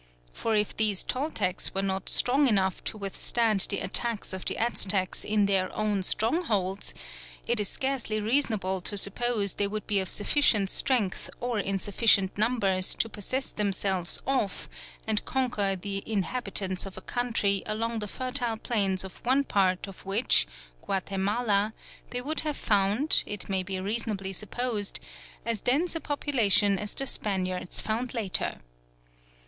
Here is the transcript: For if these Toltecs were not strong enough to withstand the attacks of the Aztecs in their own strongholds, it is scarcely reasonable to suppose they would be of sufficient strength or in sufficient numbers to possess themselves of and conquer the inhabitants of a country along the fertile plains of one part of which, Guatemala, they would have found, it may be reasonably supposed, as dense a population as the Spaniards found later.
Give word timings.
For 0.33 0.55
if 0.55 0.75
these 0.75 1.03
Toltecs 1.03 1.75
were 1.75 1.83
not 1.83 2.09
strong 2.09 2.47
enough 2.47 2.83
to 2.85 2.97
withstand 2.97 3.67
the 3.69 3.81
attacks 3.81 4.33
of 4.33 4.45
the 4.45 4.57
Aztecs 4.57 5.23
in 5.23 5.45
their 5.45 5.71
own 5.75 6.01
strongholds, 6.01 6.91
it 7.45 7.59
is 7.59 7.69
scarcely 7.69 8.19
reasonable 8.19 8.81
to 8.81 8.97
suppose 8.97 9.53
they 9.53 9.67
would 9.67 9.85
be 9.85 9.99
of 9.99 10.09
sufficient 10.09 10.71
strength 10.71 11.29
or 11.39 11.59
in 11.59 11.77
sufficient 11.77 12.35
numbers 12.35 12.95
to 12.95 13.09
possess 13.09 13.51
themselves 13.51 14.19
of 14.25 14.67
and 15.05 15.23
conquer 15.23 15.75
the 15.75 16.01
inhabitants 16.11 16.87
of 16.87 16.97
a 16.97 17.01
country 17.01 17.61
along 17.67 17.99
the 17.99 18.07
fertile 18.07 18.57
plains 18.57 19.03
of 19.03 19.17
one 19.23 19.43
part 19.43 19.85
of 19.87 20.03
which, 20.03 20.47
Guatemala, 20.83 21.75
they 22.09 22.23
would 22.23 22.39
have 22.39 22.57
found, 22.57 23.21
it 23.27 23.49
may 23.49 23.61
be 23.61 23.79
reasonably 23.79 24.33
supposed, 24.33 24.99
as 25.45 25.61
dense 25.61 25.95
a 25.95 25.99
population 25.99 26.79
as 26.79 26.95
the 26.95 27.05
Spaniards 27.05 27.79
found 27.79 28.15
later. 28.15 28.61